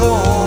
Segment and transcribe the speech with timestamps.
[0.00, 0.39] corazón.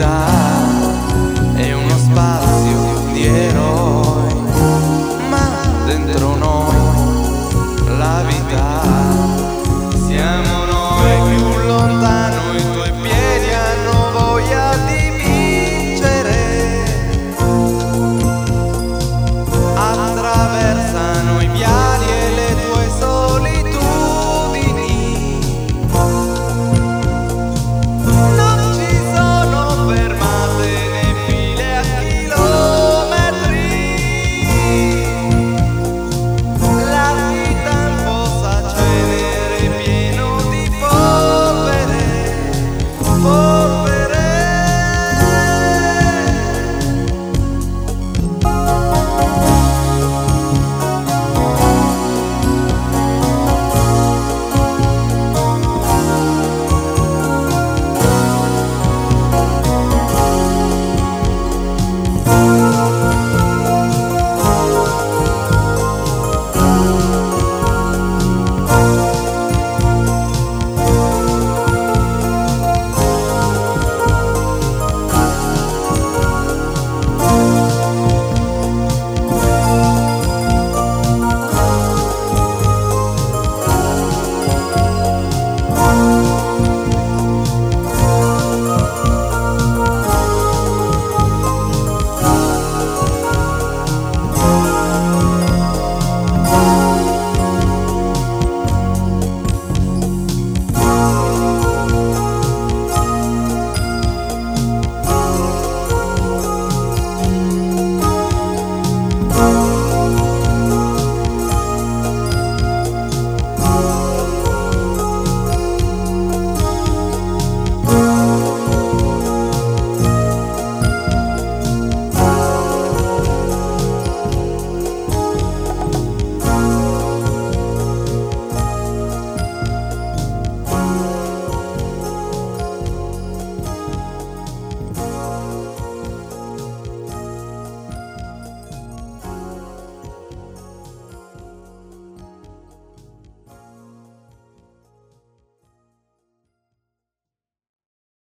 [0.00, 0.26] città
[1.56, 4.34] è uno spazio di eroi,
[5.28, 5.50] ma
[5.84, 8.80] dentro noi la vita
[10.06, 12.39] siamo noi più lontano.